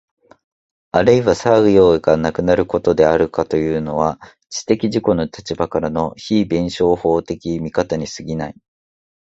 [0.93, 8.55] あるいは作用がなくなることであるとかいうのは、知的自己の立場からの非弁証法的見方に過ぎない。